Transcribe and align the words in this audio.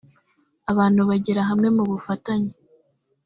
abantu 0.71 1.01
bagera 1.09 1.41
hamwe 1.49 1.67
mu 1.75 1.83
bufatanye 1.91 2.51